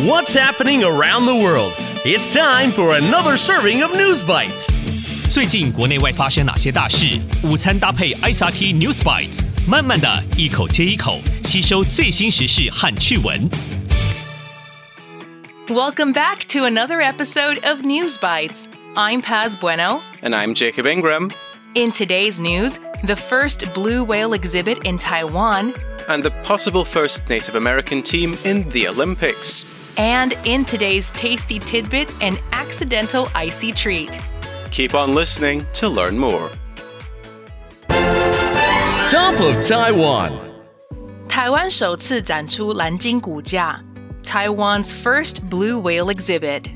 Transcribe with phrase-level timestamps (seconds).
[0.00, 1.74] What's happening around the world?
[2.02, 4.66] It's time for another serving of News Bites.
[5.30, 7.20] 最近国内外发生哪些大事？
[7.44, 13.48] 午餐搭配 ICRT News Bites，慢慢的一口接一口吸收最新时事和趣闻。
[15.68, 18.64] Welcome back to another episode of News Bites.
[18.96, 20.00] I'm Paz Bueno.
[20.22, 21.32] And I'm Jacob Ingram.
[21.74, 25.74] In today's news, the first blue whale exhibit in Taiwan,
[26.08, 29.66] and the possible first Native American team in the Olympics
[29.97, 34.19] and in today's tasty tidbit, an accidental icy treat.
[34.71, 36.51] Keep on listening to learn more.
[39.09, 40.31] Top of Taiwan.
[41.27, 43.79] 台湾首次展出蓝鲸骨架
[44.23, 46.69] Taiwan's first blue whale exhibit.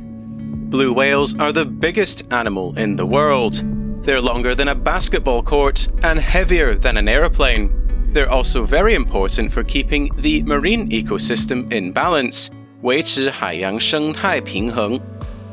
[0.69, 3.63] Blue whales are the biggest animal in the world.
[4.03, 7.69] They're longer than a basketball court and heavier than an aeroplane.
[8.07, 12.49] They're also very important for keeping the marine ecosystem in balance.
[12.85, 14.99] 维持海洋生态平衡。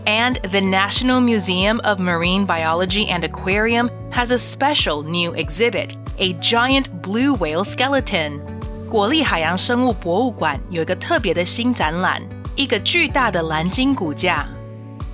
[0.04, 6.32] And the National Museum of Marine Biology and Aquarium has a special new exhibit, a
[6.40, 8.40] giant blue whale skeleton.
[8.88, 12.22] 国立海洋生物博物馆有一个特别的新展览，
[12.56, 14.48] 一个巨大的蓝鲸骨架。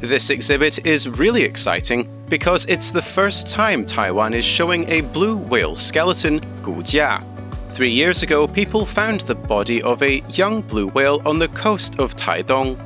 [0.01, 5.37] This exhibit is really exciting because it's the first time Taiwan is showing a blue
[5.49, 7.21] whale skeleton, 骨架.
[7.70, 12.00] Three years ago, people found the body of a young blue whale on the coast
[12.00, 12.78] of Taitung.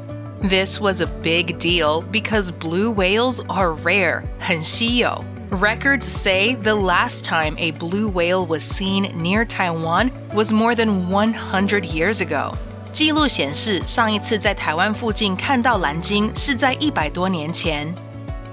[0.41, 5.23] This was a big deal because blue whales are rare, 很稀有.
[5.49, 11.09] Records say the last time a blue whale was seen near Taiwan was more than
[11.09, 12.53] 100 years ago.
[12.91, 17.93] 记录显示，上一次在台湾附近看到蓝鲸是在一百多年前。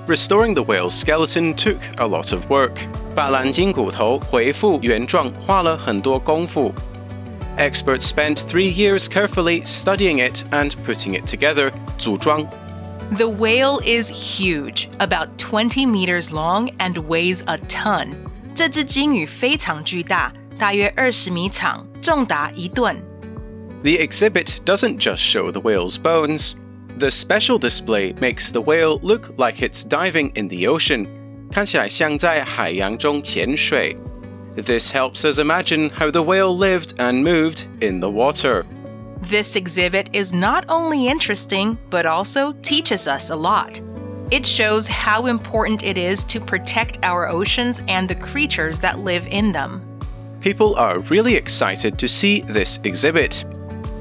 [0.08, 2.88] Restoring the whale's skeleton took a lot of work.
[3.16, 6.74] 把蓝鲸骨头恢复原状花了很多功夫.
[7.58, 12.46] Experts spent three years carefully studying it and putting it together, 组装.
[13.18, 18.16] The whale is huge, about 20 meters long and weighs a ton.
[18.54, 22.98] 这只鲸鱼非常巨大，大约二十米长，重达一吨。
[23.84, 26.54] The exhibit doesn't just show the whale's bones.
[27.00, 31.08] The special display makes the whale look like it's diving in the ocean.
[31.52, 33.98] 看起来像在海洋中潜水.
[34.56, 38.66] This helps us imagine how the whale lived and moved in the water.
[39.22, 43.82] This exhibit is not only interesting, but also teaches us a lot.
[44.32, 49.28] It shows how important it is to protect our oceans and the creatures that live
[49.28, 49.82] in them.
[50.42, 53.46] People are really excited to see this exhibit.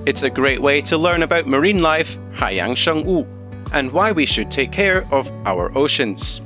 [0.09, 3.27] It's a great way to learn about marine life, 海洋生物,
[3.73, 6.41] and why we should take care of our oceans.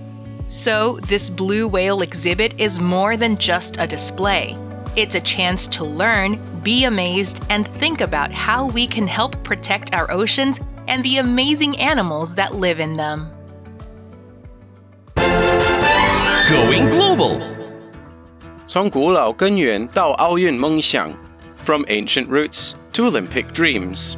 [0.46, 4.54] So, this blue whale exhibit is more than just a display.
[4.96, 9.92] It's a chance to learn, be amazed, and think about how we can help protect
[9.92, 13.30] our oceans and the amazing animals that live in them.
[16.48, 17.40] Going global.
[18.66, 21.12] 从古老根源到奥运梦想,
[21.56, 24.16] from ancient roots to Olympic dreams.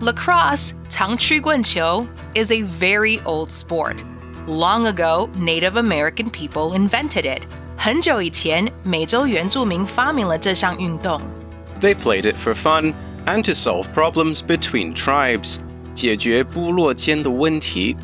[0.00, 4.02] Lacrosse, 长曲棍球, is a very old sport.
[4.46, 7.42] Long ago, Native American people invented it.
[7.76, 11.20] 很久以前，美洲原住民发明了这项运动。
[11.80, 12.94] They played it for fun
[13.26, 15.56] and to solve problems between tribes,
[15.94, 17.96] 解决部落间的问题.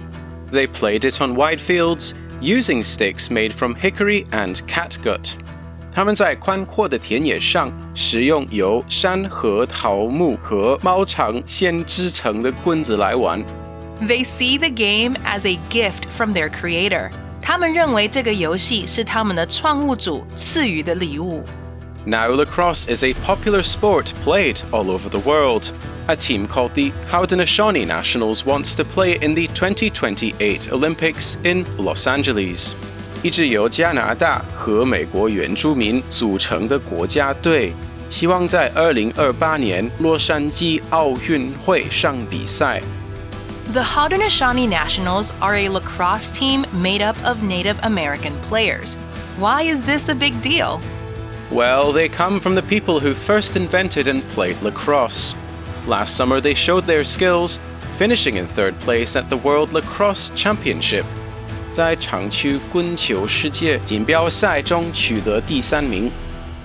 [0.53, 5.35] They played it on wide fields using sticks made from hickory and catgut.
[5.95, 13.43] 他们在宽阔的田野上使用由山核桃木和猫肠线织成的棍子来玩。
[14.01, 17.11] They see the game as a gift from their creator.
[17.43, 21.45] 他们认为这个游戏是他们的创物主赐予的礼物。
[22.07, 25.71] Now, lacrosse is a popular sport played all over the world.
[26.09, 32.07] A team called the Haudenosaunee Nationals wants to play in the 2028 Olympics in Los
[32.07, 32.75] Angeles.
[33.25, 37.73] 一支由加拿大和美国原住民组成的国家队，
[38.09, 42.81] 希望在2028年洛杉矶奥运会上比赛。
[43.73, 48.97] The Haudenosaunee Nationals are a lacrosse team made up of Native American players.
[49.39, 50.81] Why is this a big deal?
[51.51, 55.35] Well, they come from the people who first invented and played lacrosse.
[55.87, 57.59] Last summer, they showed their skills,
[57.97, 61.05] finishing in third place at the World Lacrosse Championship.
[61.75, 66.11] 在长曲棍球世界锦标赛中取得第三名。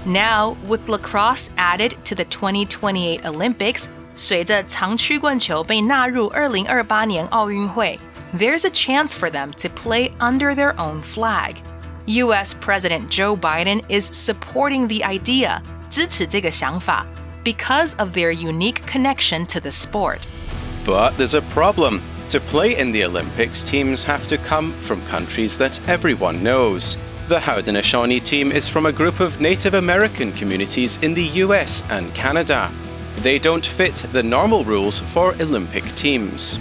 [0.06, 3.86] Now, with lacrosse added to the 2028 Olympics,
[4.16, 8.00] 随着长曲棍球被纳入2028年奥运会，
[8.38, 11.56] there's a chance for them to play under their own flag.
[12.06, 12.54] U.S.
[12.54, 17.06] President Joe Biden is supporting the idea, 支持这个想法
[17.44, 20.20] because of their unique connection to the sport.
[20.86, 22.02] But there's a problem.
[22.30, 26.98] To play in the Olympics, teams have to come from countries that everyone knows.
[27.28, 32.14] The Haudenosaunee team is from a group of Native American communities in the US and
[32.14, 32.70] Canada.
[33.24, 36.60] They don't fit the normal rules for Olympic teams.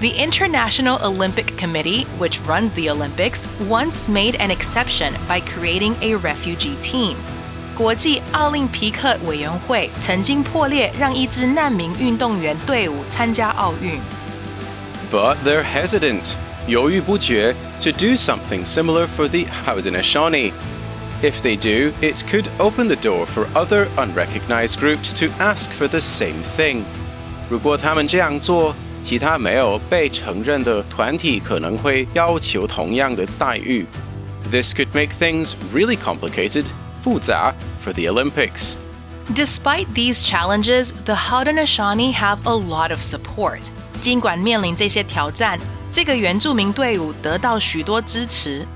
[0.00, 6.16] The International Olympic Committee, which runs the Olympics, once made an exception by creating a
[6.16, 7.16] refugee team.
[7.76, 14.00] 国际奥林匹克委员会曾经破裂，让一支难民运动员队伍参加奥运。
[15.10, 16.34] But they're hesitant,
[16.66, 20.52] 犹豫不决, to do something similar for the Haudenosaunee.
[21.22, 25.86] If they do, it could open the door for other unrecognized groups to ask for
[25.86, 26.82] the same thing.
[27.48, 33.86] 如果他们这样做，其他没有被承认的团体可能会要求同样的待遇。
[34.50, 36.66] This could make things really complicated,
[37.02, 37.52] 复杂,
[37.84, 38.74] for the Olympics.
[39.32, 43.70] Despite these challenges, the Haudenosaunee have a lot of support.
[44.00, 45.58] 尽管面临这些挑战，
[45.90, 48.66] 这个原住民队伍得到许多支持。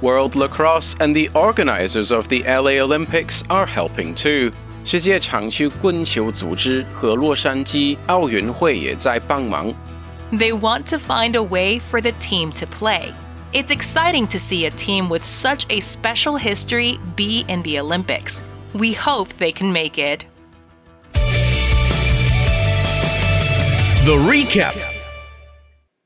[0.00, 4.52] World Lacrosse and the organizers of the LA Olympics are helping too.
[4.84, 9.72] 世界长区棍球组织和洛杉矶奥运会也在帮忙。
[10.30, 13.12] They want to find a way for the team to play.
[13.52, 18.42] It's exciting to see a team with such a special history be in the Olympics.
[18.72, 20.26] We hope they can make it.
[24.03, 24.75] The recap.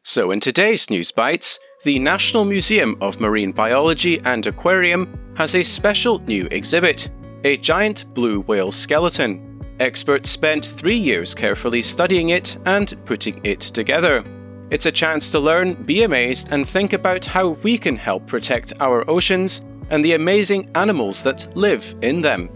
[0.03, 5.63] So, in today's News Bites, the National Museum of Marine Biology and Aquarium has a
[5.63, 7.09] special new exhibit
[7.45, 9.61] a giant blue whale skeleton.
[9.79, 14.25] Experts spent three years carefully studying it and putting it together.
[14.71, 18.73] It's a chance to learn, be amazed, and think about how we can help protect
[18.81, 22.49] our oceans and the amazing animals that live in them.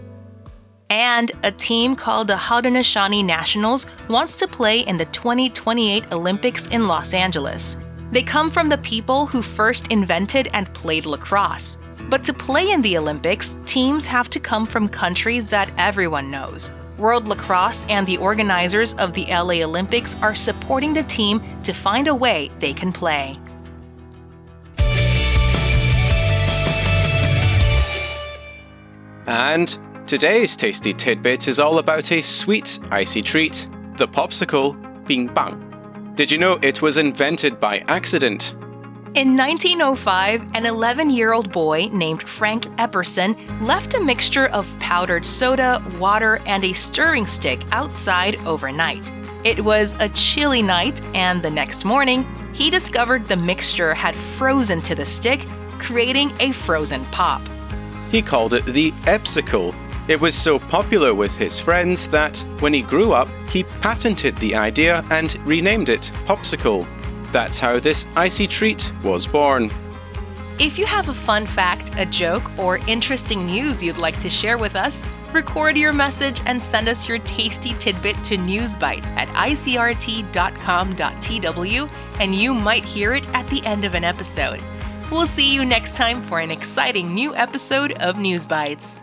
[0.90, 6.88] And a team called the Haudenosaunee Nationals wants to play in the 2028 Olympics in
[6.88, 7.76] Los Angeles.
[8.10, 11.78] They come from the people who first invented and played lacrosse.
[12.08, 16.72] But to play in the Olympics, teams have to come from countries that everyone knows.
[16.98, 22.08] World Lacrosse and the organizers of the LA Olympics are supporting the team to find
[22.08, 23.38] a way they can play.
[29.28, 29.78] And
[30.10, 34.74] today's tasty tidbit is all about a sweet, icy treat the popsicle,
[35.06, 36.12] Bing Bang.
[36.16, 38.54] Did you know it was invented by accident?
[39.14, 45.24] In 1905, an 11 year old boy named Frank Epperson left a mixture of powdered
[45.24, 49.12] soda, water, and a stirring stick outside overnight.
[49.44, 54.82] It was a chilly night, and the next morning, he discovered the mixture had frozen
[54.82, 55.46] to the stick,
[55.78, 57.42] creating a frozen pop.
[58.10, 59.72] He called it the Epsicle.
[60.10, 64.56] It was so popular with his friends that when he grew up, he patented the
[64.56, 66.84] idea and renamed it Popsicle.
[67.30, 69.70] That's how this icy treat was born.
[70.58, 74.58] If you have a fun fact, a joke, or interesting news you'd like to share
[74.58, 80.30] with us, record your message and send us your tasty tidbit to newsbites at icrt.com.tw,
[82.18, 84.60] and you might hear it at the end of an episode.
[85.08, 89.02] We'll see you next time for an exciting new episode of News Bites.